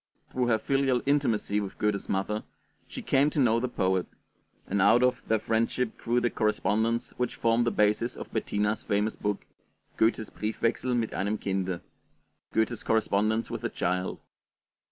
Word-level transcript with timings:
Through 0.31 0.47
her 0.47 0.57
filial 0.57 1.03
intimacy 1.05 1.59
with 1.59 1.77
Goethe's 1.77 2.09
mother, 2.09 2.43
she 2.87 3.03
came 3.03 3.29
to 3.29 3.39
know 3.39 3.59
the 3.59 3.67
poet; 3.67 4.07
and 4.65 4.81
out 4.81 5.03
of 5.03 5.21
their 5.27 5.37
friendship 5.37 5.95
grew 5.99 6.19
the 6.19 6.31
correspondence 6.31 7.11
which 7.17 7.35
formed 7.35 7.67
the 7.67 7.71
basis 7.71 8.15
of 8.15 8.33
Bettina's 8.33 8.81
famous 8.81 9.15
book, 9.15 9.45
'Goethe's 9.97 10.31
Briefwechsel 10.31 10.97
mit 10.97 11.13
einem 11.13 11.37
Kinde' 11.37 11.81
(Goethe's 12.51 12.81
Correspondence 12.81 13.51
with 13.51 13.63
a 13.63 13.69
Child). 13.69 14.17